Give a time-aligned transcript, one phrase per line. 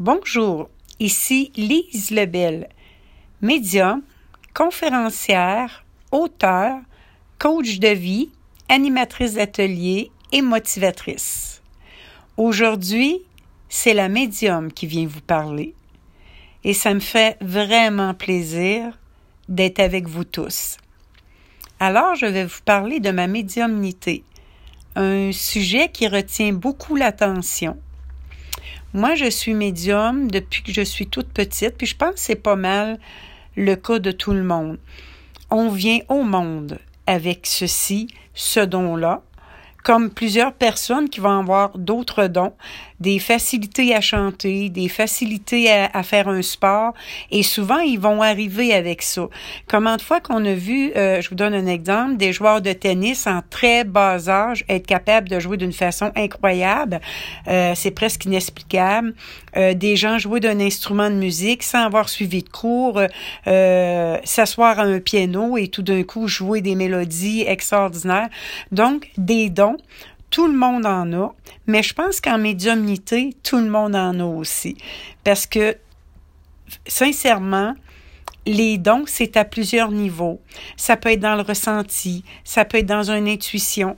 [0.00, 2.70] Bonjour, ici Lise Lebel,
[3.42, 4.00] médium,
[4.54, 6.78] conférencière, auteur,
[7.38, 8.30] coach de vie,
[8.70, 11.60] animatrice d'atelier et motivatrice.
[12.38, 13.20] Aujourd'hui,
[13.68, 15.74] c'est la médium qui vient vous parler
[16.64, 18.98] et ça me fait vraiment plaisir
[19.50, 20.78] d'être avec vous tous.
[21.78, 24.24] Alors, je vais vous parler de ma médiumnité,
[24.96, 27.76] un sujet qui retient beaucoup l'attention.
[28.92, 32.34] Moi, je suis médium depuis que je suis toute petite, puis je pense que c'est
[32.34, 32.98] pas mal
[33.56, 34.78] le cas de tout le monde.
[35.48, 39.22] On vient au monde avec ceci, ce don-là,
[39.82, 42.52] comme plusieurs personnes qui vont avoir d'autres dons,
[43.00, 46.92] des facilités à chanter, des facilités à, faire un sport,
[47.30, 49.28] et souvent ils vont arriver avec ça.
[49.66, 52.72] Comment de fois qu'on a vu, euh, je vous donne un exemple, des joueurs de
[52.72, 57.00] tennis en très bas âge être capables de jouer d'une façon incroyable,
[57.48, 59.14] euh, c'est presque inexplicable.
[59.56, 63.00] Euh, des gens jouer d'un instrument de musique sans avoir suivi de cours,
[63.44, 68.28] s'asseoir à un piano et tout d'un coup jouer des mélodies extraordinaires.
[68.70, 69.69] Donc des dons
[70.30, 71.34] tout le monde en a,
[71.66, 74.76] mais je pense qu'en médiumnité, tout le monde en a aussi.
[75.24, 75.76] Parce que,
[76.86, 77.74] sincèrement,
[78.46, 80.40] les dons, c'est à plusieurs niveaux.
[80.76, 83.96] Ça peut être dans le ressenti, ça peut être dans une intuition,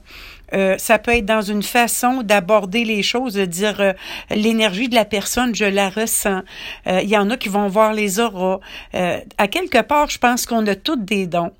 [0.53, 3.93] euh, ça peut être dans une façon d'aborder les choses, de dire euh,
[4.29, 6.43] l'énergie de la personne, je la ressens.
[6.87, 8.59] Euh, il y en a qui vont voir les auras.
[8.93, 11.51] à quelque part, je pense qu'on a tous des dons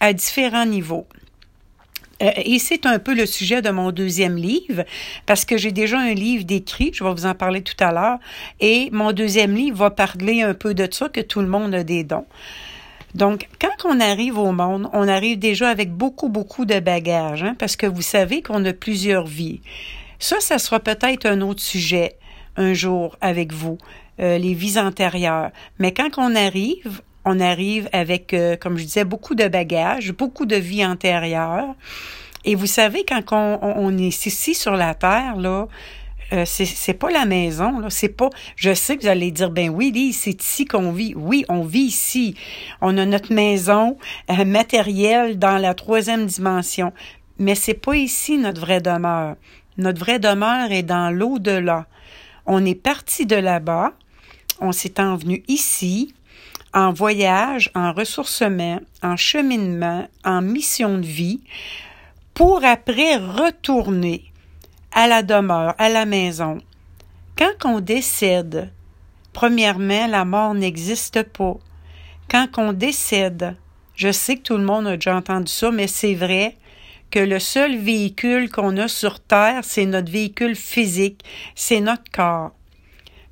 [0.00, 1.06] à différents niveaux.
[2.22, 4.84] Euh, et c'est un peu le sujet de mon deuxième livre,
[5.26, 8.18] parce que j'ai déjà un livre décrit, je vais vous en parler tout à l'heure,
[8.60, 11.84] et mon deuxième livre va parler un peu de ça, que tout le monde a
[11.84, 12.26] des dons.
[13.14, 17.54] Donc, quand on arrive au monde, on arrive déjà avec beaucoup, beaucoup de bagages, hein,
[17.58, 19.60] parce que vous savez qu'on a plusieurs vies.
[20.18, 22.16] Ça, ça sera peut-être un autre sujet
[22.56, 23.78] un jour avec vous,
[24.20, 25.50] euh, les vies antérieures.
[25.78, 30.46] Mais quand on arrive, on arrive avec, euh, comme je disais, beaucoup de bagages, beaucoup
[30.46, 31.74] de vie antérieure.
[32.44, 35.66] Et vous savez, quand on, est ici sur la terre, là,
[36.32, 37.88] euh, c'est pas la maison, là.
[37.90, 38.28] C'est pas.
[38.56, 41.14] Je sais que vous allez dire, ben oui, c'est ici qu'on vit.
[41.16, 42.34] Oui, on vit ici.
[42.80, 43.96] On a notre maison
[44.30, 46.92] euh, matérielle dans la troisième dimension.
[47.38, 49.36] Mais c'est pas ici notre vraie demeure.
[49.78, 51.86] Notre vraie demeure est dans l'au-delà.
[52.46, 53.92] On est parti de là-bas.
[54.60, 56.14] On s'est envenu ici
[56.74, 61.40] en voyage, en ressourcement, en cheminement, en mission de vie,
[62.34, 64.24] pour après retourner
[64.92, 66.58] à la demeure, à la maison.
[67.36, 68.70] Quand on décède,
[69.32, 71.56] premièrement, la mort n'existe pas.
[72.28, 73.56] Quand on décède,
[73.94, 76.56] je sais que tout le monde a déjà entendu ça, mais c'est vrai
[77.10, 81.24] que le seul véhicule qu'on a sur Terre, c'est notre véhicule physique,
[81.54, 82.50] c'est notre corps.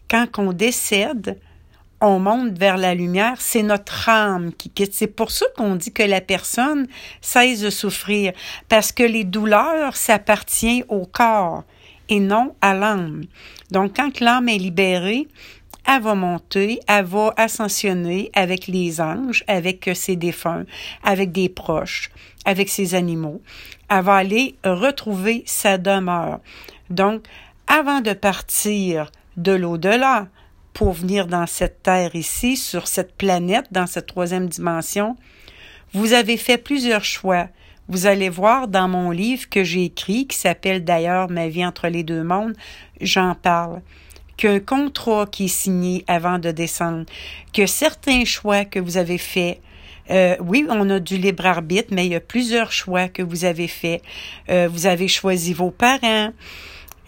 [0.08, 1.40] Quand on décède,
[2.02, 4.92] on monte vers la lumière, c'est notre âme qui quitte.
[4.92, 6.88] C'est pour ça qu'on dit que la personne
[7.20, 8.32] cesse de souffrir,
[8.68, 11.62] parce que les douleurs s'appartiennent au corps
[12.08, 13.22] et non à l'âme.
[13.70, 15.28] Donc, quand l'âme est libérée,
[15.86, 20.64] elle va monter, elle va ascensionner avec les anges, avec ses défunts,
[21.04, 22.10] avec des proches,
[22.44, 23.40] avec ses animaux.
[23.88, 26.40] Elle va aller retrouver sa demeure.
[26.90, 27.24] Donc,
[27.68, 30.26] avant de partir de l'au-delà,
[30.72, 35.16] pour venir dans cette terre ici, sur cette planète, dans cette troisième dimension,
[35.92, 37.48] vous avez fait plusieurs choix.
[37.88, 41.88] Vous allez voir dans mon livre que j'ai écrit, qui s'appelle d'ailleurs Ma vie entre
[41.88, 42.54] les deux mondes,
[43.00, 43.82] j'en parle
[44.36, 47.04] qu'un contrat qui est signé avant de descendre,
[47.52, 49.60] que certains choix que vous avez faits,
[50.10, 53.44] euh, oui, on a du libre arbitre, mais il y a plusieurs choix que vous
[53.44, 54.02] avez faits.
[54.50, 56.32] Euh, vous avez choisi vos parents,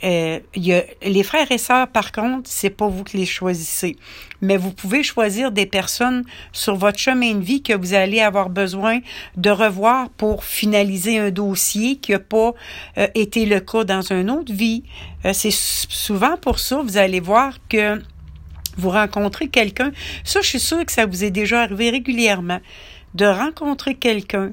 [0.02, 3.96] euh, y a, les frères et sœurs, par contre, c'est pas vous qui les choisissez.
[4.40, 8.50] Mais vous pouvez choisir des personnes sur votre chemin de vie que vous allez avoir
[8.50, 9.00] besoin
[9.36, 12.52] de revoir pour finaliser un dossier qui n'a pas
[12.98, 14.82] euh, été le cas dans une autre vie.
[15.24, 18.02] Euh, c'est souvent pour ça, vous allez voir que
[18.76, 19.92] vous rencontrez quelqu'un.
[20.24, 22.60] Ça, je suis sûre que ça vous est déjà arrivé régulièrement
[23.14, 24.52] de rencontrer quelqu'un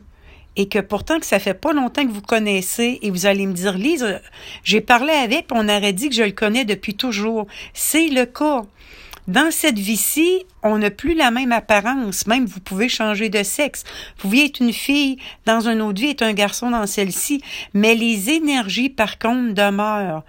[0.55, 3.53] et que pourtant que ça fait pas longtemps que vous connaissez et vous allez me
[3.53, 4.19] dire Lise,
[4.63, 7.47] j'ai parlé avec, on aurait dit que je le connais depuis toujours.
[7.73, 8.63] C'est le cas.
[9.27, 12.25] Dans cette vie-ci, on n'a plus la même apparence.
[12.25, 13.83] Même vous pouvez changer de sexe.
[14.17, 17.41] Vous pouviez être une fille dans une autre vie, être un garçon dans celle-ci.
[17.73, 20.23] Mais les énergies, par contre, demeurent.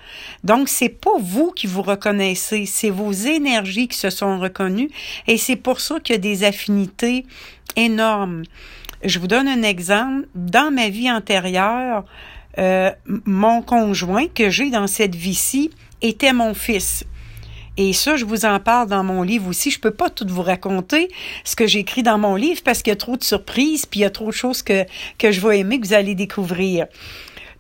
[0.44, 2.66] Donc, c'est pas vous qui vous reconnaissez.
[2.66, 4.90] C'est vos énergies qui se sont reconnues.
[5.26, 7.24] Et c'est pour ça qu'il y a des affinités
[7.76, 8.42] énormes.
[9.04, 10.28] Je vous donne un exemple.
[10.34, 12.04] Dans ma vie antérieure,
[12.58, 12.90] euh,
[13.24, 15.70] mon conjoint que j'ai dans cette vie-ci
[16.02, 17.04] était mon fils.
[17.76, 19.70] Et ça, je vous en parle dans mon livre aussi.
[19.70, 21.08] Je peux pas tout vous raconter
[21.44, 24.02] ce que j'écris dans mon livre parce qu'il y a trop de surprises, puis il
[24.02, 24.84] y a trop de choses que,
[25.18, 26.86] que je vais aimer, que vous allez découvrir.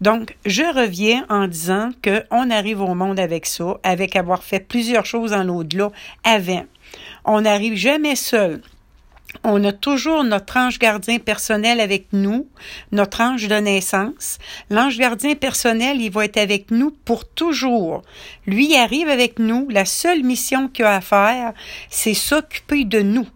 [0.02, 5.06] Donc, je reviens en disant qu'on arrive au monde avec ça, avec avoir fait plusieurs
[5.06, 5.90] choses dans l'au-delà
[6.24, 6.66] avant.
[7.24, 8.60] On n'arrive jamais seul
[9.44, 12.46] on a toujours notre ange gardien personnel avec nous,
[12.92, 14.38] notre ange de naissance.
[14.70, 18.02] L'ange gardien personnel, il va être avec nous pour toujours.
[18.46, 19.66] Lui il arrive avec nous.
[19.70, 21.52] La seule mission qu'il a à faire,
[21.90, 23.26] c'est s'occuper de nous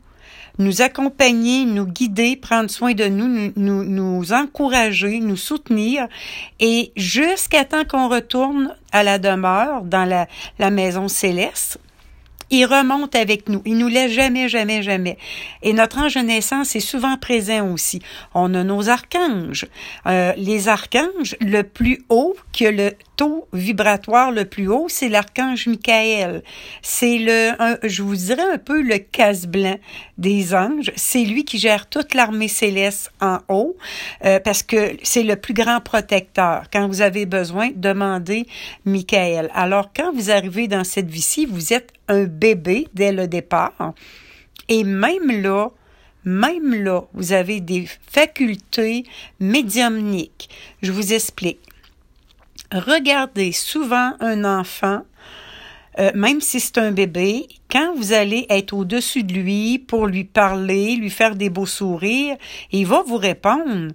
[0.59, 6.09] nous accompagner, nous guider, prendre soin de nous, nous, nous, encourager, nous soutenir,
[6.61, 10.27] et jusqu'à temps qu'on retourne à la demeure dans la,
[10.59, 11.79] la maison céleste,
[12.51, 13.63] il remonte avec nous.
[13.65, 15.19] Il nous laisse jamais, jamais, jamais.
[15.63, 18.01] Et notre ange naissance est souvent présent aussi.
[18.35, 19.67] On a nos archanges.
[20.07, 25.67] Euh, les archanges, le plus haut que le taux vibratoire le plus haut, c'est l'archange
[25.67, 26.43] Michael.
[26.83, 27.53] C'est le,
[27.89, 29.79] je vous dirais un peu le casse-blanc
[30.19, 30.93] des anges.
[30.97, 33.77] C'est lui qui gère toute l'armée céleste en haut,
[34.25, 36.65] euh, parce que c'est le plus grand protecteur.
[36.73, 38.47] Quand vous avez besoin, demandez
[38.85, 39.51] Michael.
[39.55, 43.95] Alors, quand vous arrivez dans cette vie-ci, vous êtes un bébé dès le départ.
[44.69, 45.71] Et même là,
[46.25, 49.05] même là, vous avez des facultés
[49.39, 50.51] médiumniques.
[50.83, 51.61] Je vous explique.
[52.73, 55.03] Regardez souvent un enfant,
[56.01, 60.25] euh, même si c'est un bébé, quand vous allez être au-dessus de lui pour lui
[60.25, 62.37] parler, lui faire des beaux sourires,
[62.73, 63.93] il va vous répondre.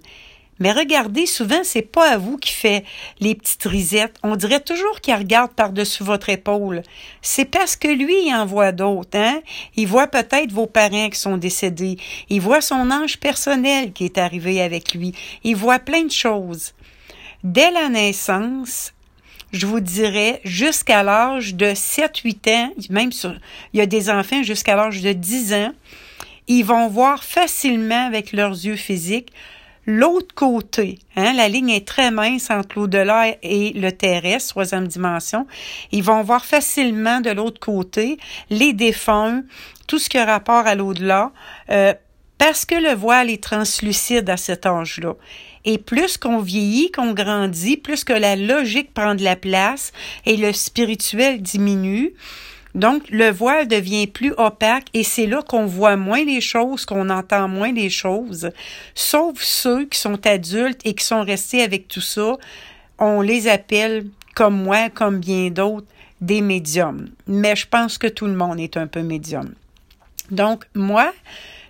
[0.58, 2.84] Mais regardez, souvent, c'est pas à vous qui fait
[3.20, 4.16] les petites risettes.
[4.22, 6.82] On dirait toujours qu'il regarde par-dessus votre épaule.
[7.20, 9.40] C'est parce que lui, il en voit d'autres, hein?
[9.76, 11.96] Il voit peut-être vos parents qui sont décédés.
[12.28, 15.12] Il voit son ange personnel qui est arrivé avec lui.
[15.42, 16.74] Il voit plein de choses.
[17.44, 18.92] Dès la naissance,
[19.52, 23.10] je vous dirais, jusqu'à l'âge de 7-8 ans, même
[23.72, 25.72] il y a des enfants jusqu'à l'âge de 10 ans,
[26.48, 29.32] ils vont voir facilement avec leurs yeux physiques
[29.84, 35.48] L'autre côté, hein, la ligne est très mince entre l'au-delà et le terrestre, troisième dimension.
[35.90, 38.16] Ils vont voir facilement de l'autre côté
[38.48, 39.42] les défunts,
[39.88, 41.32] tout ce qui a rapport à l'au-delà,
[41.70, 41.94] euh,
[42.38, 45.14] parce que le voile est translucide à cet âge-là.
[45.64, 49.92] Et plus qu'on vieillit, qu'on grandit, plus que la logique prend de la place
[50.26, 52.12] et le spirituel diminue,
[52.74, 57.10] donc, le voile devient plus opaque et c'est là qu'on voit moins les choses, qu'on
[57.10, 58.50] entend moins les choses,
[58.94, 62.36] sauf ceux qui sont adultes et qui sont restés avec tout ça.
[62.98, 65.86] On les appelle, comme moi, comme bien d'autres,
[66.22, 67.10] des médiums.
[67.26, 69.52] Mais je pense que tout le monde est un peu médium.
[70.30, 71.12] Donc, moi,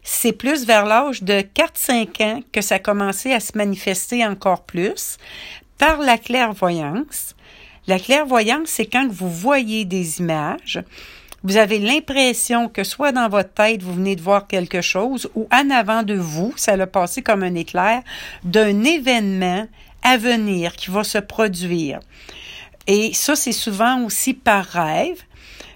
[0.02, 4.62] c'est plus vers l'âge de 4-5 ans que ça a commencé à se manifester encore
[4.62, 5.16] plus
[5.78, 7.34] par la clairvoyance.
[7.86, 10.82] La clairvoyance, c'est quand vous voyez des images,
[11.44, 15.48] vous avez l'impression que soit dans votre tête, vous venez de voir quelque chose, ou
[15.52, 18.02] en avant de vous, ça l'a passé comme un éclair,
[18.44, 19.66] d'un événement
[20.04, 21.98] à venir qui va se produire.
[22.86, 25.20] Et ça, c'est souvent aussi par rêve.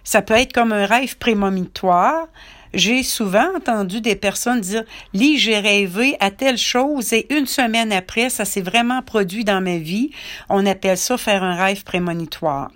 [0.05, 2.29] Ça peut être comme un rêve prémonitoire.
[2.75, 7.93] J'ai souvent entendu des personnes dire Lis, j'ai rêvé à telle chose et une semaine
[7.93, 10.11] après, ça s'est vraiment produit dans ma vie.
[10.49, 12.71] On appelle ça faire un rêve prémonitoire.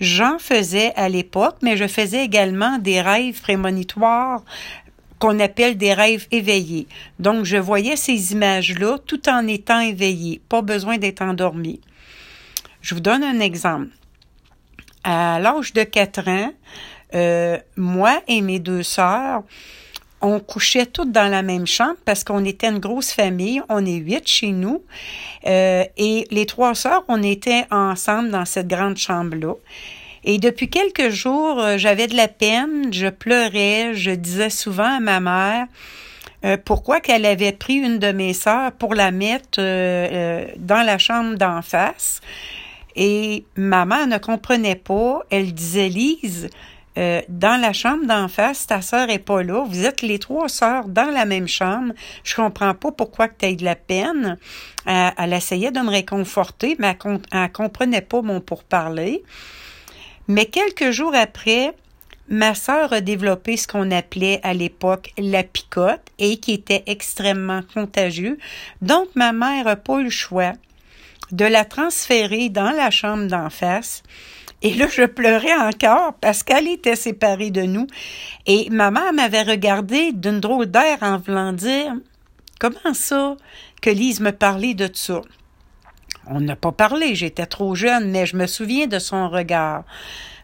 [0.00, 4.42] J'en faisais à l'époque, mais je faisais également des rêves prémonitoires
[5.18, 6.86] qu'on appelle des rêves éveillés.
[7.18, 11.80] Donc, je voyais ces images-là tout en étant éveillé, pas besoin d'être endormi.
[12.82, 13.88] Je vous donne un exemple.
[15.04, 16.52] À l'âge de 4 ans,
[17.16, 19.42] euh, moi et mes deux sœurs,
[20.20, 23.62] on couchait toutes dans la même chambre parce qu'on était une grosse famille.
[23.68, 24.82] On est huit chez nous.
[25.46, 29.54] Euh, et les trois sœurs, on était ensemble dans cette grande chambre-là.
[30.24, 35.00] Et depuis quelques jours, euh, j'avais de la peine, je pleurais, je disais souvent à
[35.00, 35.66] ma mère
[36.64, 41.60] pourquoi qu'elle avait pris une de mes sœurs pour la mettre dans la chambre d'en
[41.60, 42.20] face.
[42.96, 45.22] Et maman ne comprenait pas.
[45.30, 46.48] Elle disait, Lise,
[46.98, 49.64] euh, dans la chambre d'en face, ta sœur est pas là.
[49.68, 51.92] Vous êtes les trois sœurs dans la même chambre.
[52.24, 54.38] Je comprends pas pourquoi que tu de la peine.
[54.86, 59.24] Elle essayait de me réconforter, mais elle, elle comprenait pas mon pourparler.
[60.28, 61.74] Mais quelques jours après,
[62.28, 67.62] ma sœur a développé ce qu'on appelait à l'époque la picote et qui était extrêmement
[67.74, 68.38] contagieux.
[68.82, 70.52] Donc, ma mère n'a pas eu le choix
[71.32, 74.02] de la transférer dans la chambre d'en face
[74.62, 77.86] et là, je pleurais encore parce qu'elle était séparée de nous.
[78.46, 81.94] Et ma mère m'avait regardé d'une drôle d'air en voulant dire
[82.58, 83.36] Comment ça
[83.82, 85.20] que Lise me parlait de ça?
[86.26, 89.84] On n'a pas parlé, j'étais trop jeune, mais je me souviens de son regard.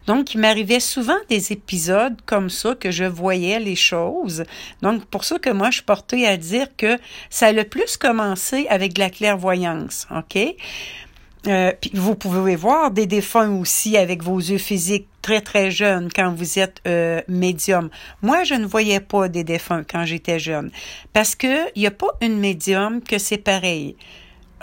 [0.05, 4.43] Donc, il m'arrivait souvent des épisodes comme ça que je voyais les choses.
[4.81, 6.97] Donc, pour ça que moi, je portée à dire que
[7.29, 10.55] ça a le plus commencé avec la clairvoyance, OK?
[11.47, 16.33] Euh, vous pouvez voir des défunts aussi avec vos yeux physiques très très jeunes quand
[16.33, 17.89] vous êtes euh, médium.
[18.21, 20.71] Moi, je ne voyais pas des défunts quand j'étais jeune
[21.11, 23.97] parce que il n'y a pas une médium que c'est pareil.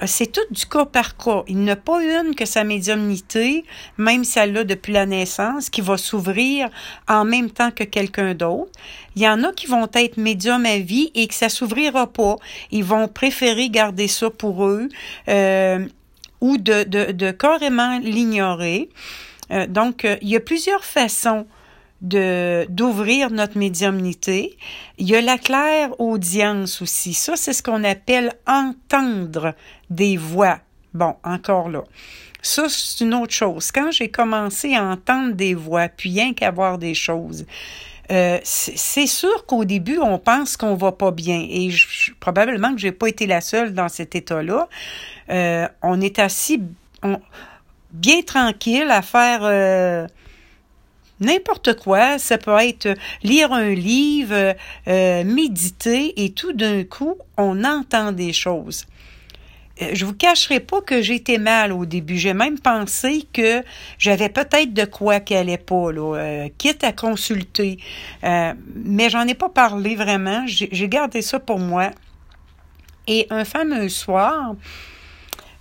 [0.02, 1.42] Euh, c'est tout du cas par cas.
[1.49, 3.64] Il n'y a pas une que sa médiumnité,
[3.99, 6.68] même si elle l'a depuis la naissance, qui va s'ouvrir
[7.08, 8.72] en même temps que quelqu'un d'autre.
[9.16, 12.37] Il y en a qui vont être médiums à vie et que ça s'ouvrira pas.
[12.70, 14.88] Ils vont préférer garder ça pour eux.
[15.28, 15.87] Euh,
[16.40, 18.88] ou de, de, carrément l'ignorer.
[19.50, 21.47] Euh, donc, euh, il y a plusieurs façons
[22.00, 24.56] de d'ouvrir notre médiumnité.
[24.97, 27.12] Il y a la claire audience aussi.
[27.12, 29.54] Ça, c'est ce qu'on appelle entendre
[29.90, 30.61] des voix.
[30.94, 31.85] Bon, encore là.
[32.42, 33.70] Ça, c'est une autre chose.
[33.70, 37.44] Quand j'ai commencé à entendre des voix, puis rien qu'à des choses,
[38.11, 41.47] euh, c'est sûr qu'au début, on pense qu'on va pas bien.
[41.49, 41.71] Et
[42.19, 44.69] probablement que j'ai pas été la seule dans cet état-là.
[45.31, 46.61] Euh, on est assis
[47.93, 50.07] bien tranquille à faire euh,
[51.21, 52.19] n'importe quoi.
[52.19, 54.55] Ça peut être lire un livre,
[54.87, 58.87] méditer, et tout d'un coup, on entend des choses.
[59.80, 62.16] Euh, je vous cacherai pas que j'étais mal au début.
[62.16, 63.62] J'ai même pensé que
[63.99, 67.78] j'avais peut-être de quoi qui allait pas, euh, quitte à consulter.
[68.25, 70.44] Euh, mais j'en ai pas parlé vraiment.
[70.46, 71.90] J'ai gardé ça pour moi.
[73.06, 74.54] Et un fameux soir,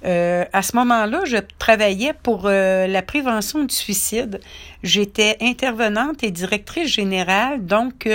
[0.04, 4.40] à ce moment-là, je travaillais pour la prévention du suicide.
[4.84, 8.08] J'étais intervenante et directrice générale, donc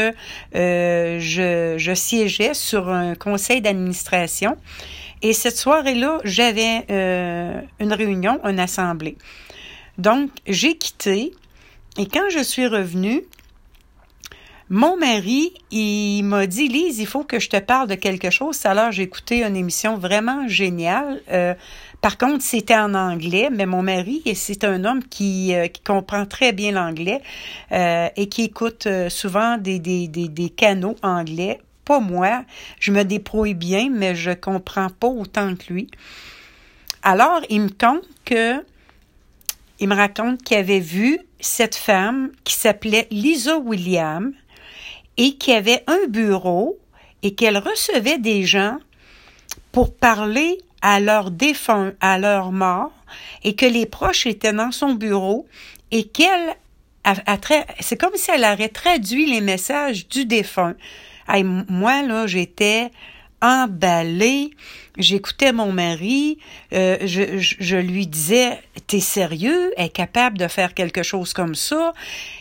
[0.53, 4.57] je siégeais sur un conseil d'administration.
[5.25, 9.17] Et cette soirée-là, j'avais euh, une réunion, une assemblée.
[9.97, 11.33] Donc, j'ai quitté
[11.97, 13.23] et quand je suis revenue,
[14.69, 18.67] mon mari, il m'a dit, Lise, il faut que je te parle de quelque chose.
[18.67, 21.23] Alors, j'ai écouté une émission vraiment géniale.
[21.31, 21.55] Euh,
[22.03, 26.27] par contre, c'était en anglais, mais mon mari, c'est un homme qui, euh, qui comprend
[26.27, 27.23] très bien l'anglais
[27.71, 32.45] et qui écoute souvent des canaux anglais pas moi.
[32.81, 35.91] Je me débrouille bien, mais je comprends pas autant que lui.
[37.03, 38.65] Alors, il me compte que,
[39.81, 44.33] il me raconte qu'il avait vu cette femme qui s'appelait Lisa William
[45.17, 46.79] et qui avait un bureau
[47.23, 48.79] et qu'elle recevait des gens
[49.73, 52.93] pour parler à leurs défunts, à leur mort,
[53.43, 55.47] et que les proches étaient dans son bureau
[55.91, 56.57] et qu'elle
[57.81, 60.75] c'est comme si elle aurait traduit les messages du défunt
[61.69, 62.91] moi, là, j'étais
[63.41, 64.51] emballée.
[64.97, 66.39] J'écoutais mon mari,
[66.73, 69.73] euh, je, lui disais, t'es sérieux?
[69.77, 71.93] est capable de faire quelque chose comme ça?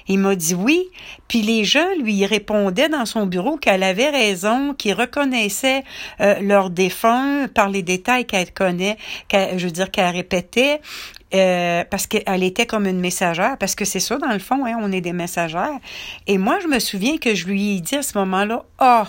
[0.07, 0.87] Il m'a dit oui.
[1.27, 5.83] Puis les gens lui répondaient dans son bureau qu'elle avait raison, qu'ils reconnaissaient
[6.21, 10.79] euh, leurs défunts par les détails qu'elle connaît, qu'elle, je veux dire qu'elle répétait.
[11.33, 14.77] Euh, parce qu'elle était comme une messagère, parce que c'est ça, dans le fond, hein,
[14.79, 15.79] on est des messagères.
[16.27, 19.03] Et moi, je me souviens que je lui ai dit à ce moment-là, oh,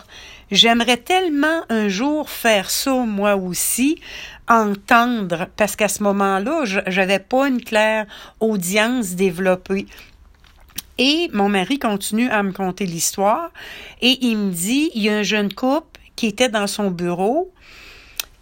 [0.55, 4.01] j'aimerais tellement un jour faire ça, moi aussi,
[4.49, 8.07] entendre, parce qu'à ce moment-là, j'avais pas une claire
[8.41, 9.87] audience développée.
[10.99, 13.51] Et mon mari continue à me conter l'histoire
[14.01, 17.53] et il me dit, il y a un jeune couple qui était dans son bureau.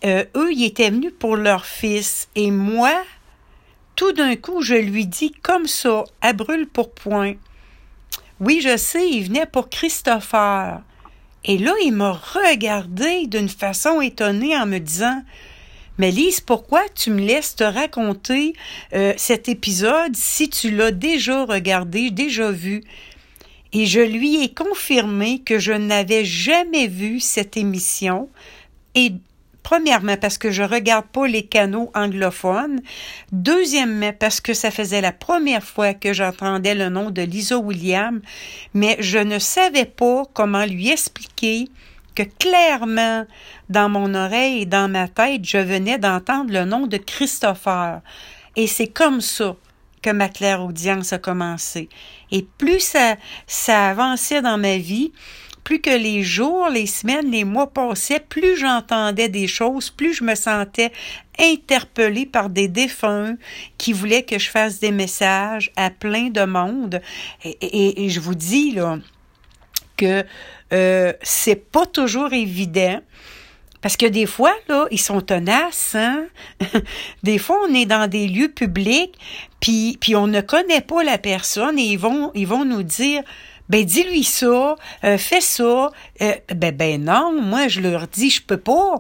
[0.05, 2.93] Euh, eux, ils étaient venus pour leur fils et moi,
[3.97, 7.35] tout d'un coup, je lui dis comme ça, à brûle pour point.
[8.41, 10.83] Oui, je sais, il venait pour Christopher.
[11.45, 15.23] Et là, il m'a regardé d'une façon étonnée en me disant
[15.99, 18.55] Mais Lise, pourquoi tu me laisses te raconter
[18.95, 22.85] euh, cet épisode si tu l'as déjà regardé, déjà vu?
[23.73, 28.29] Et je lui ai confirmé que je n'avais jamais vu cette émission
[28.95, 29.13] et
[29.63, 32.81] Premièrement, parce que je regarde pas les canaux anglophones.
[33.31, 38.21] Deuxièmement, parce que ça faisait la première fois que j'entendais le nom de Lisa William,
[38.75, 41.69] mais je ne savais pas comment lui expliquer
[42.15, 43.25] que clairement,
[43.69, 48.01] dans mon oreille et dans ma tête, je venais d'entendre le nom de Christopher.
[48.57, 49.57] Et c'est comme ça
[50.03, 51.89] que ma claire audience a commencé.
[52.31, 53.17] Et plus ça,
[53.47, 55.13] ça avançait dans ma vie,
[55.65, 60.25] plus que les jours, les semaines, les mois passaient, plus j'entendais des choses, plus je
[60.25, 60.93] me sentais
[61.39, 63.37] interpellée par des défunts
[63.79, 67.01] qui voulaient que je fasse des messages à plein de monde.
[67.45, 68.99] Et, je vous dis là
[69.97, 70.25] que
[70.73, 73.01] euh, c'est pas toujours évident
[73.83, 76.27] Parce que des fois, là, ils sont tenaces, hein?
[77.23, 79.15] des fois, on est dans des lieux publics,
[79.61, 83.23] puis, puis on ne connaît pas la personne et ils vont, ils vont nous dire,
[83.73, 85.91] ben dis-lui ça, euh, fais ça.
[86.21, 88.97] Euh, ben ben non, moi je leur dis je peux pas.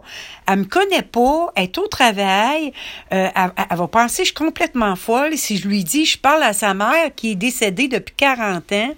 [0.49, 2.73] Elle me connaît pas, elle est au travail,
[3.12, 6.55] euh, elle, va penser je suis complètement folle si je lui dis je parle à
[6.55, 8.95] sa mère qui est décédée depuis 40 ans.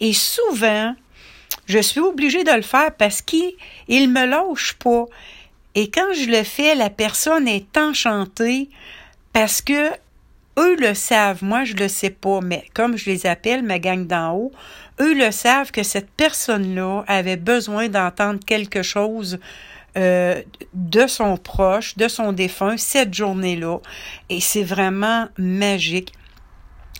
[0.00, 0.94] Et souvent,
[1.66, 3.52] je suis obligée de le faire parce qu'il
[3.88, 5.04] il me lâche pas.
[5.74, 8.70] Et quand je le fais, la personne est enchantée
[9.34, 9.90] parce que
[10.58, 14.06] eux le savent, moi je le sais pas, mais comme je les appelle, ma gang
[14.06, 14.52] d'en haut,
[15.00, 19.38] eux le savent que cette personne-là avait besoin d'entendre quelque chose
[19.96, 20.42] euh,
[20.74, 23.78] de son proche, de son défunt, cette journée-là.
[24.28, 26.12] Et c'est vraiment magique.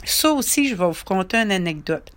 [0.04, 2.10] Ça aussi, je vais vous conter une anecdote.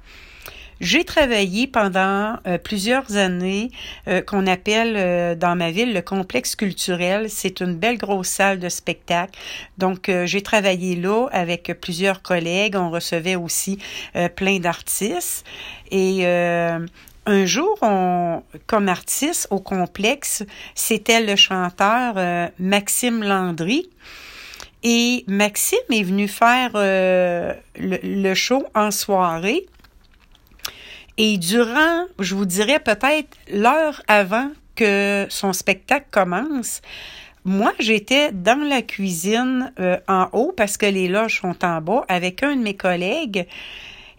[0.80, 3.70] J'ai travaillé pendant euh, plusieurs années
[4.08, 7.30] euh, qu'on appelle euh, dans ma ville le complexe culturel.
[7.30, 9.38] C'est une belle grosse salle de spectacle.
[9.78, 12.76] Donc j'ai travaillé là avec plusieurs collègues.
[12.76, 13.80] On recevait aussi
[14.36, 15.46] plein d'artistes
[15.92, 20.44] et un jour, on, comme artiste au complexe,
[20.76, 22.16] c'était le chanteur
[22.60, 23.90] Maxime Landry.
[24.84, 29.66] Et Maxime est venu faire le, show en soirée.
[31.22, 36.82] Et durant, je vous dirais peut-être l'heure avant que son spectacle commence,
[37.44, 42.06] moi, j'étais dans la cuisine euh, en haut parce que les loges sont en bas
[42.08, 43.48] avec un de mes collègues.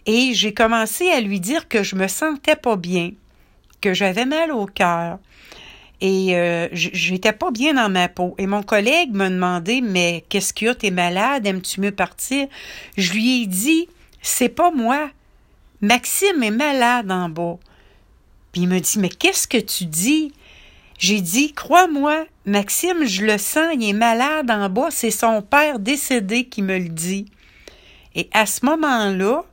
[0.05, 3.13] Et j'ai commencé à lui dire que je me sentais pas bien,
[3.81, 5.19] que j'avais mal au cœur.
[6.03, 8.35] Et euh, j'étais pas bien dans ma peau.
[8.37, 12.47] Et mon collègue m'a demandé mais qu'est-ce qu'il y a, t'es malade, aimes-tu mieux partir
[12.99, 13.89] Je lui ai dit
[14.21, 15.09] c'est pas moi,
[15.81, 17.59] Maxime est malade en bas.
[18.53, 20.33] Puis il me dit, mais qu'est-ce que tu dis?
[20.99, 25.79] J'ai dit, crois-moi, Maxime, je le sens, il est malade en bas, c'est son père
[25.79, 27.27] décédé qui me le dit.
[28.15, 29.45] Et à ce moment-là,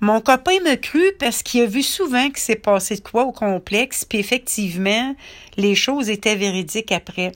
[0.00, 3.30] mon copain me crut parce qu'il a vu souvent que c'est passé de quoi au
[3.30, 5.14] complexe, puis effectivement,
[5.56, 7.30] les choses étaient véridiques après.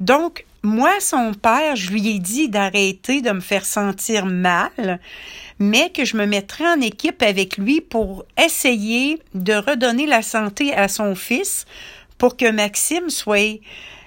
[0.00, 4.98] Donc, moi, son père, je lui ai dit d'arrêter de me faire sentir mal,
[5.58, 10.74] mais que je me mettrais en équipe avec lui pour essayer de redonner la santé
[10.74, 11.64] à son fils
[12.18, 13.60] pour que Maxime soit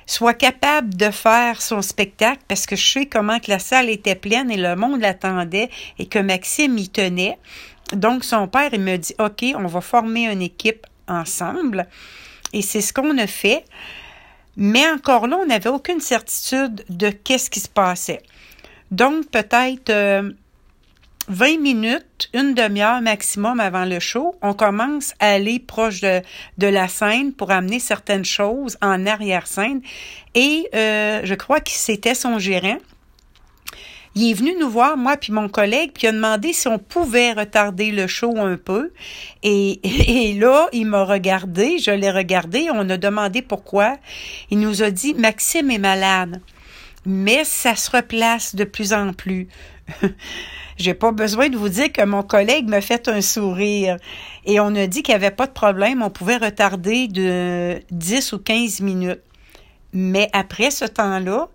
[0.06, 4.16] soit capable de faire son spectacle parce que je sais comment que la salle était
[4.16, 7.38] pleine et le monde l'attendait et que Maxime y tenait.
[7.94, 11.88] Donc son père il me dit OK, on va former une équipe ensemble
[12.52, 13.64] et c'est ce qu'on a fait.
[14.58, 18.22] Mais encore là, on n'avait aucune certitude de qu'est-ce qui se passait.
[18.92, 25.60] Donc, peut-être 20 euh, minutes, une demi-heure maximum avant le show, on commence à aller
[25.60, 26.22] proche de,
[26.58, 29.82] de la scène pour amener certaines choses en arrière-scène.
[30.36, 32.78] Et euh, je crois que c'était son gérant
[34.16, 36.80] il est venu nous voir, moi puis mon collègue, puis il a demandé si on
[36.80, 38.92] pouvait retarder le show un peu.
[39.44, 39.80] Et,
[40.30, 43.98] et là, il m'a regardé, je l'ai regardé, on a demandé pourquoi.
[44.50, 46.42] Il nous a dit, Maxime est malade,
[47.06, 49.48] mais ça se replace de plus en plus.
[50.78, 53.98] J'ai pas besoin de vous dire que mon collègue m'a fait un sourire
[54.46, 58.34] et on a dit qu'il n'y avait pas de problème, on pouvait retarder de 10
[58.34, 59.22] ou 15 minutes.
[59.94, 61.50] Mais après ce temps-là,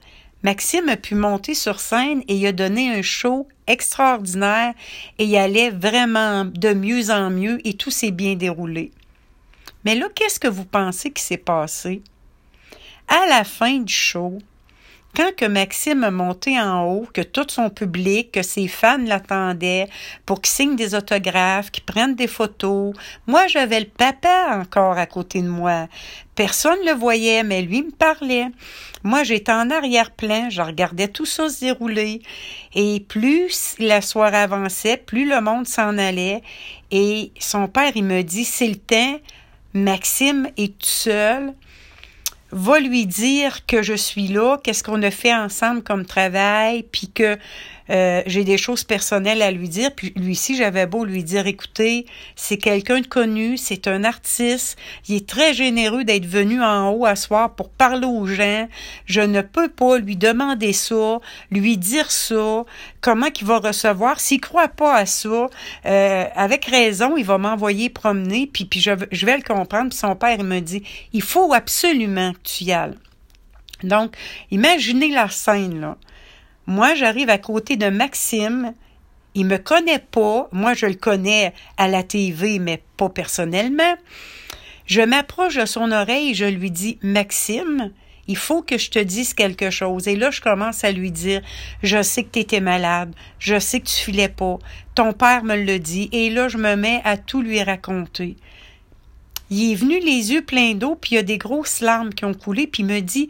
[0.46, 4.74] Maxime a pu monter sur scène et il a donné un show extraordinaire
[5.18, 8.92] et il allait vraiment de mieux en mieux et tout s'est bien déroulé.
[9.84, 12.00] Mais là, qu'est-ce que vous pensez qui s'est passé?
[13.08, 14.38] À la fin du show,
[15.16, 19.88] quand que Maxime a monté en haut, que tout son public, que ses fans l'attendaient
[20.26, 22.94] pour qu'il signe des autographes, qu'il prenne des photos,
[23.26, 25.88] moi j'avais le papa encore à côté de moi.
[26.34, 28.48] Personne ne le voyait, mais lui me parlait.
[29.02, 32.20] Moi, j'étais en arrière-plan, je regardais tout ça se dérouler.
[32.74, 36.42] Et plus la soirée avançait, plus le monde s'en allait.
[36.90, 39.18] Et son père, il me dit, c'est le temps,
[39.72, 41.54] Maxime est tout seul,
[42.50, 47.08] va lui dire que je suis là, qu'est-ce qu'on a fait ensemble comme travail, puis
[47.08, 47.38] que
[47.90, 49.90] euh, j'ai des choses personnelles à lui dire.
[49.94, 54.76] Puis lui aussi, j'avais beau lui dire, écoutez, c'est quelqu'un de connu, c'est un artiste,
[55.08, 58.68] il est très généreux d'être venu en haut à soir pour parler aux gens.
[59.06, 61.20] Je ne peux pas lui demander ça,
[61.50, 62.64] lui dire ça,
[63.00, 64.20] comment qu'il va recevoir?
[64.20, 65.48] S'il croit pas à ça,
[65.86, 69.90] euh, avec raison, il va m'envoyer promener, puis, puis je, vais le comprendre.
[69.90, 72.94] Puis son père, il me dit, il faut absolument que tu y ailles.
[73.82, 74.16] Donc,
[74.50, 75.96] imaginez la scène, là.
[76.66, 78.74] Moi, j'arrive à côté de Maxime.
[79.34, 80.48] Il me connaît pas.
[80.52, 83.96] Moi, je le connais à la TV, mais pas personnellement.
[84.86, 87.90] Je m'approche de son oreille et je lui dis Maxime,
[88.28, 90.08] il faut que je te dise quelque chose.
[90.08, 91.42] Et là, je commence à lui dire,
[91.82, 94.58] je sais que tu étais malade, je sais que tu filais pas,
[94.94, 98.36] ton père me le dit, et là, je me mets à tout lui raconter.
[99.50, 102.24] Il est venu les yeux pleins d'eau, puis il y a des grosses larmes qui
[102.24, 103.28] ont coulé, puis il me dit,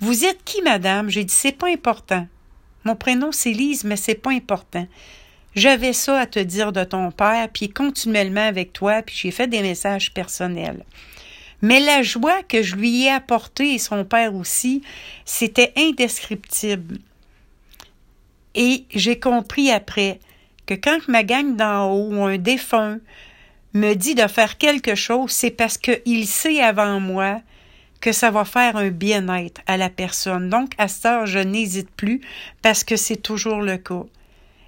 [0.00, 1.10] vous êtes qui, madame?
[1.10, 2.26] J'ai dit, c'est pas important.
[2.84, 4.86] Mon prénom, c'est Lise, mais c'est pas important.
[5.54, 9.48] J'avais ça à te dire de ton père, puis continuellement avec toi, puis j'ai fait
[9.48, 10.84] des messages personnels.
[11.62, 14.82] Mais la joie que je lui ai apportée et son père aussi,
[15.24, 16.98] c'était indescriptible.
[18.54, 20.20] Et j'ai compris après
[20.66, 22.98] que quand ma gang d'en haut ou un défunt
[23.74, 27.40] me dit de faire quelque chose, c'est parce qu'il sait avant moi
[28.00, 30.48] que ça va faire un bien-être à la personne.
[30.48, 32.20] Donc, à heure, je n'hésite plus
[32.62, 34.04] parce que c'est toujours le cas.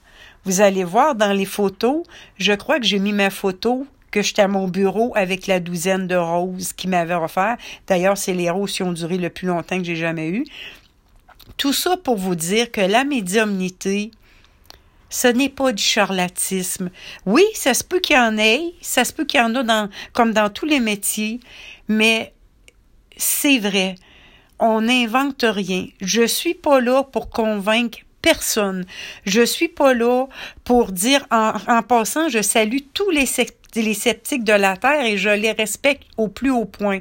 [0.46, 2.04] Vous allez voir dans les photos,
[2.38, 6.08] je crois que j'ai mis ma photo que j'étais à mon bureau avec la douzaine
[6.08, 7.58] de roses qui m'avaient offert.
[7.88, 10.46] D'ailleurs, c'est les roses qui ont duré le plus longtemps que j'ai jamais eu.
[11.58, 14.12] Tout ça pour vous dire que la médiumnité,
[15.10, 16.90] ce n'est pas du charlatisme.
[17.26, 19.64] Oui, ça se peut qu'il y en ait, ça se peut qu'il y en a
[19.64, 21.40] dans, comme dans tous les métiers,
[21.88, 22.34] mais
[23.18, 23.96] c'est vrai.
[24.60, 25.88] On n'invente rien.
[26.02, 28.86] Je suis pas là pour convaincre personne.
[29.26, 30.28] Je suis pas là
[30.64, 33.26] pour dire en, passant, je salue tous les,
[33.76, 37.00] les sceptiques de la terre et je les respecte au plus haut point.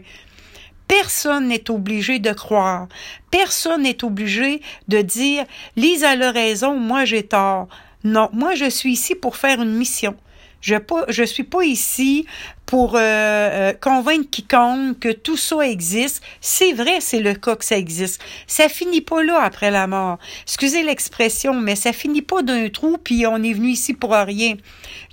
[0.86, 2.88] Personne n'est obligé de croire.
[3.30, 5.44] Personne n'est obligé de dire
[5.76, 7.68] Lise a le raison, moi j'ai tort.
[8.04, 10.16] Non, moi je suis ici pour faire une mission.
[10.60, 12.26] Je ne suis pas ici
[12.68, 16.22] pour euh, euh, convaincre quiconque que tout ça existe.
[16.42, 18.20] C'est vrai, c'est le cas que ça existe.
[18.46, 20.18] Ça finit pas là après la mort.
[20.42, 24.56] Excusez l'expression, mais ça finit pas d'un trou puis on est venu ici pour rien.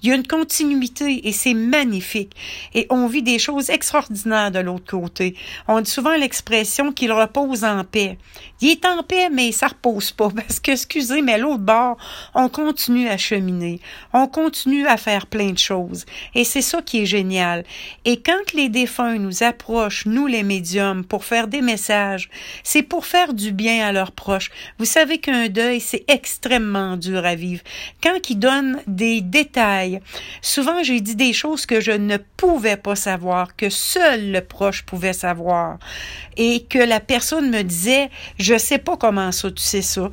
[0.04, 2.36] Il y a une continuité et c'est magnifique.
[2.74, 5.36] Et on vit des choses extraordinaires de l'autre côté.
[5.70, 8.18] On dit souvent l'expression qu'il repose en paix.
[8.60, 11.96] Il est en paix, mais ça repose pas parce que, excusez, mais l'autre bord,
[12.34, 13.80] on continue à cheminer.
[14.12, 16.06] On continue à faire plein de choses.
[16.36, 17.45] Et c'est ça qui est génial.
[18.06, 22.30] Et quand les défunts nous approchent, nous les médiums, pour faire des messages,
[22.64, 24.52] c'est pour faire du bien à leurs proches.
[24.80, 27.64] Vous savez qu'un deuil, c'est extrêmement dur à vivre.
[28.02, 30.00] Quand ils donnent des détails,
[30.42, 34.84] souvent j'ai dit des choses que je ne pouvais pas savoir, que seul le proche
[34.84, 35.78] pouvait savoir.
[36.38, 40.10] Et que la personne me disait, je sais pas comment ça, tu sais ça.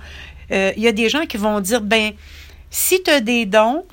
[0.50, 2.12] Il euh, y a des gens qui vont dire, ben,
[2.70, 3.84] si tu as des dons,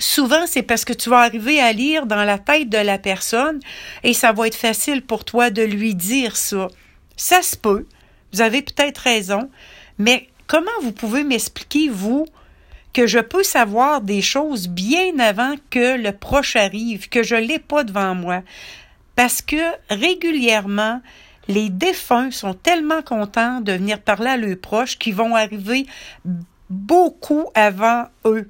[0.00, 3.60] souvent c'est parce que tu vas arriver à lire dans la tête de la personne
[4.02, 6.68] et ça va être facile pour toi de lui dire ça.
[7.16, 7.86] Ça se peut,
[8.32, 9.50] vous avez peut-être raison,
[9.98, 12.26] mais comment vous pouvez m'expliquer, vous,
[12.92, 17.58] que je peux savoir des choses bien avant que le proche arrive, que je l'ai
[17.58, 18.42] pas devant moi?
[19.14, 21.00] Parce que régulièrement,
[21.46, 25.86] les défunts sont tellement contents de venir parler à leurs proches qu'ils vont arriver
[26.68, 28.48] beaucoup avant eux.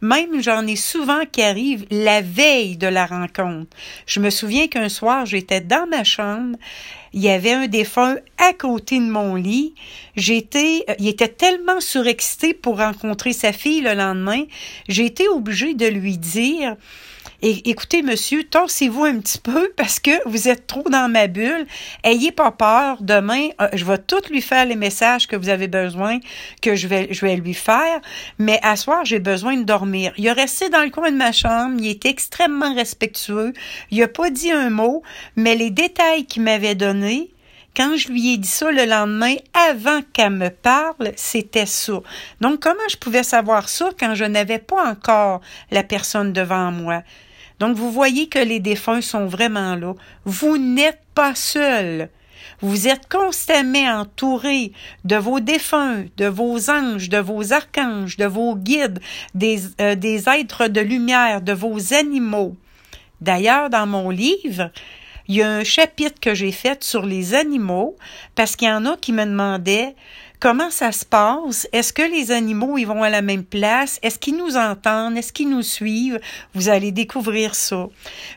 [0.00, 3.76] Même j'en ai souvent qui arrivent la veille de la rencontre.
[4.06, 6.56] Je me souviens qu'un soir, j'étais dans ma chambre,
[7.12, 9.74] il y avait un défunt à côté de mon lit.
[10.16, 14.42] J'étais, il était tellement surexcité pour rencontrer sa fille le lendemain,
[14.88, 16.76] j'ai été obligée de lui dire
[17.44, 21.66] écoutez, monsieur, torsez-vous un petit peu parce que vous êtes trop dans ma bulle.
[22.02, 22.98] Ayez pas peur.
[23.00, 26.20] Demain, euh, je vais tout lui faire les messages que vous avez besoin,
[26.62, 28.00] que je vais, je vais lui faire.
[28.38, 30.12] Mais à soir, j'ai besoin de dormir.
[30.16, 31.76] Il a resté dans le coin de ma chambre.
[31.78, 33.52] Il était extrêmement respectueux.
[33.90, 35.02] Il a pas dit un mot,
[35.36, 37.30] mais les détails qu'il m'avait donnés,
[37.76, 41.94] quand je lui ai dit ça le lendemain, avant qu'elle me parle, c'était ça.
[42.40, 45.40] Donc, comment je pouvais savoir ça quand je n'avais pas encore
[45.72, 47.02] la personne devant moi?
[47.60, 49.94] Donc, vous voyez que les défunts sont vraiment là.
[50.24, 52.08] Vous n'êtes pas seul.
[52.60, 54.72] Vous êtes constamment entouré
[55.04, 59.00] de vos défunts, de vos anges, de vos archanges, de vos guides,
[59.34, 62.56] des, euh, des êtres de lumière, de vos animaux.
[63.20, 64.70] D'ailleurs, dans mon livre,
[65.28, 67.96] il y a un chapitre que j'ai fait sur les animaux
[68.34, 69.94] parce qu'il y en a qui me demandaient
[70.44, 71.66] Comment ça se passe?
[71.72, 73.98] Est-ce que les animaux, ils vont à la même place?
[74.02, 75.16] Est-ce qu'ils nous entendent?
[75.16, 76.20] Est-ce qu'ils nous suivent?
[76.52, 77.88] Vous allez découvrir ça.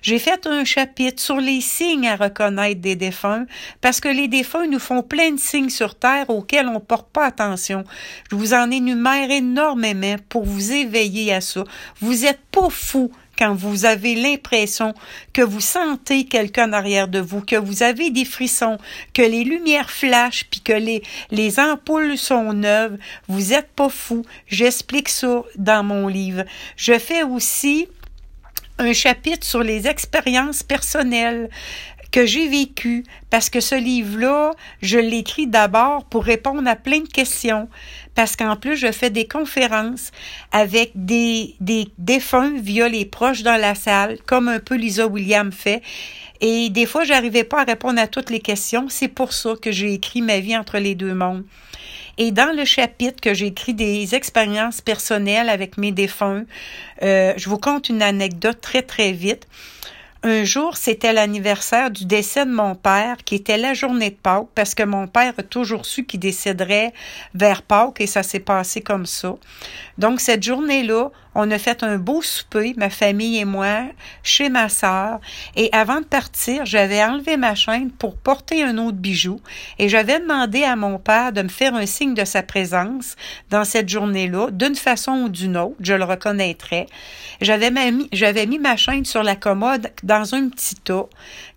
[0.01, 3.45] J'ai fait un chapitre sur les signes à reconnaître des défunts
[3.81, 7.25] parce que les défunts nous font plein de signes sur Terre auxquels on porte pas
[7.25, 7.83] attention.
[8.31, 11.65] Je vous en énumère énormément pour vous éveiller à ça.
[11.99, 14.93] Vous êtes pas fous quand vous avez l'impression
[15.33, 18.77] que vous sentez quelqu'un derrière de vous, que vous avez des frissons,
[19.13, 22.97] que les lumières flashent, puis que les, les ampoules sont neuves,
[23.27, 24.25] vous êtes pas fou.
[24.47, 26.43] J'explique ça dans mon livre.
[26.75, 27.87] Je fais aussi
[28.79, 31.49] un chapitre sur les expériences personnelles
[32.11, 37.07] que j'ai vécues parce que ce livre-là, je l'écris d'abord pour répondre à plein de
[37.07, 37.69] questions
[38.15, 40.11] parce qu'en plus, je fais des conférences
[40.51, 45.51] avec des, des défunts via les proches dans la salle, comme un peu Lisa William
[45.51, 45.83] fait.
[46.41, 48.87] Et des fois, j'arrivais pas à répondre à toutes les questions.
[48.89, 51.43] C'est pour ça que j'ai écrit Ma vie entre les deux mondes.
[52.17, 56.45] Et dans le chapitre que j'ai écrit des expériences personnelles avec mes défunts,
[57.03, 59.47] euh, je vous conte une anecdote très, très vite.
[60.29, 64.49] Un jour, c'était l'anniversaire du décès de mon père, qui était la journée de Pâques,
[64.55, 66.91] parce que mon père a toujours su qu'il décéderait
[67.33, 69.37] vers Pâques, et ça s'est passé comme ça.
[69.97, 73.83] Donc, cette journée-là, on a fait un beau souper, ma famille et moi,
[74.23, 75.19] chez ma sœur.
[75.55, 79.39] Et avant de partir, j'avais enlevé ma chaîne pour porter un autre bijou.
[79.77, 83.15] Et j'avais demandé à mon père de me faire un signe de sa présence
[83.51, 86.87] dans cette journée-là, d'une façon ou d'une autre, je le reconnaîtrais.
[87.39, 91.05] J'avais mis, ma chaîne sur la commode dans un petit tas.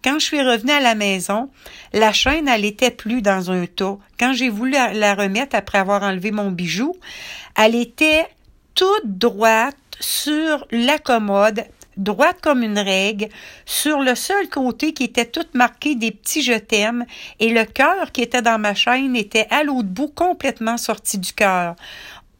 [0.05, 1.49] Quand je suis revenue à la maison,
[1.95, 3.97] la chaîne, elle plus dans un tas.
[4.19, 6.95] Quand j'ai voulu la remettre après avoir enlevé mon bijou,
[7.57, 8.27] elle était
[8.81, 11.67] toute droite sur la commode,
[11.99, 13.29] droite comme une règle,
[13.67, 17.05] sur le seul côté qui était tout marqué des petits je t'aime,
[17.41, 21.35] et le cœur qui était dans ma chaîne était à l'autre bout complètement sorti du
[21.35, 21.77] cœur.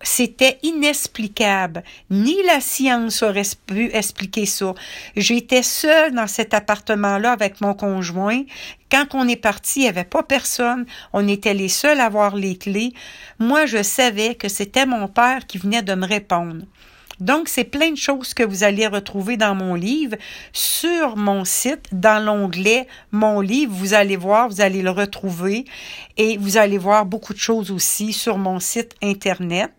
[0.03, 1.83] C'était inexplicable.
[2.09, 4.75] Ni la science aurait pu expliquer ça.
[5.15, 8.43] J'étais seule dans cet appartement-là avec mon conjoint.
[8.91, 10.87] Quand on est parti, il n'y avait pas personne.
[11.13, 12.95] On était les seuls à avoir les clés.
[13.39, 16.65] Moi, je savais que c'était mon père qui venait de me répondre.
[17.21, 20.17] Donc, c'est plein de choses que vous allez retrouver dans mon livre.
[20.53, 25.65] Sur mon site, dans l'onglet Mon livre, vous allez voir, vous allez le retrouver
[26.17, 29.71] et vous allez voir beaucoup de choses aussi sur mon site Internet.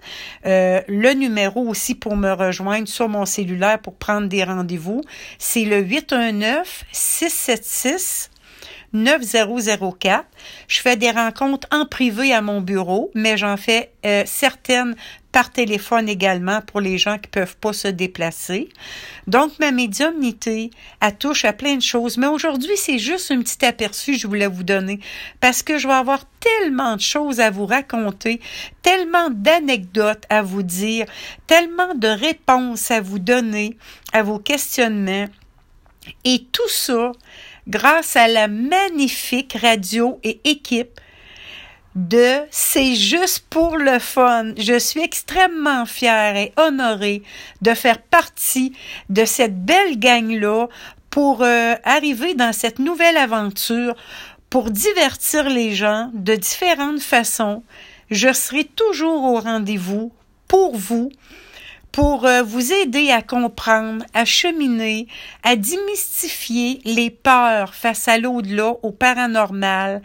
[0.46, 5.02] Euh, le numéro aussi pour me rejoindre sur mon cellulaire pour prendre des rendez-vous,
[5.38, 8.31] c'est le 819 676
[8.94, 10.26] 9004.
[10.68, 14.96] Je fais des rencontres en privé à mon bureau, mais j'en fais euh, certaines
[15.32, 18.70] par téléphone également pour les gens qui peuvent pas se déplacer.
[19.28, 22.18] Donc, ma médiumnité, elle touche à plein de choses.
[22.18, 25.00] Mais aujourd'hui, c'est juste un petit aperçu que je voulais vous donner
[25.40, 28.42] parce que je vais avoir tellement de choses à vous raconter,
[28.82, 31.06] tellement d'anecdotes à vous dire,
[31.48, 33.78] tellement de réponses à vous donner
[34.12, 35.28] à vos questionnements.
[36.26, 37.12] Et tout ça,
[37.68, 41.00] grâce à la magnifique radio et équipe
[41.96, 44.54] de C'est juste pour le fun.
[44.58, 47.22] Je suis extrêmement fière et honorée
[47.62, 48.74] de faire partie
[49.10, 50.68] de cette belle gang-là
[51.10, 53.96] pour euh, arriver dans cette nouvelle aventure,
[54.50, 57.64] pour divertir les gens de différentes façons.
[58.10, 60.14] Je serai toujours au rendez-vous
[60.48, 61.12] pour vous
[61.92, 65.08] pour euh, vous aider à comprendre, à cheminer,
[65.44, 70.02] à démystifier les peurs face à l'au-delà, au paranormal,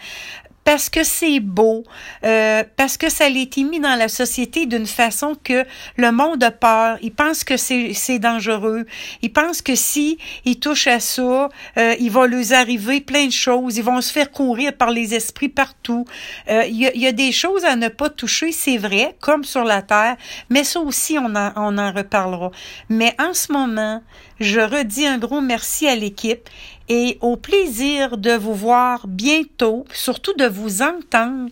[0.66, 1.84] parce que c'est beau,
[2.24, 5.64] euh, parce que ça été mis dans la société d'une façon que
[5.96, 6.98] le monde a peur.
[7.02, 8.84] Il pense que c'est dangereux.
[9.22, 13.32] Il pense que si ils touchent à ça, euh, il va leur arriver plein de
[13.32, 13.76] choses.
[13.76, 16.04] Ils vont se faire courir par les esprits partout.
[16.48, 19.44] Euh, il, y a, y, a, des choses à ne pas toucher, c'est vrai, comme
[19.44, 20.16] sur la terre,
[20.50, 22.50] mais ça aussi on en, on en reparlera.
[22.88, 24.02] Mais en ce moment,
[24.40, 26.48] je redis un gros merci à l'équipe
[26.88, 31.50] et au plaisir de vous voir bientôt, surtout de vous entendre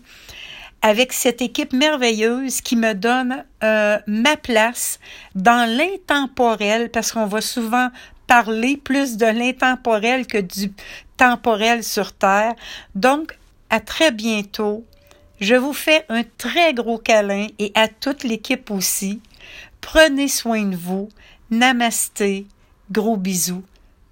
[0.82, 5.00] avec cette équipe merveilleuse qui me donne euh, ma place
[5.34, 7.88] dans l'intemporel, parce qu'on va souvent
[8.26, 10.72] parler plus de l'intemporel que du
[11.16, 12.54] temporel sur Terre.
[12.94, 13.36] Donc,
[13.70, 14.84] à très bientôt.
[15.40, 19.20] Je vous fais un très gros câlin et à toute l'équipe aussi.
[19.80, 21.08] Prenez soin de vous.
[21.50, 22.46] Namasté.
[22.90, 23.64] Gros bisous.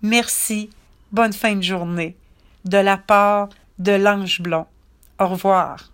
[0.03, 0.71] Merci
[1.13, 2.17] bonne fin de journée
[2.65, 3.49] de la part
[3.79, 4.67] de l'Ange Blond.
[5.19, 5.92] Au revoir.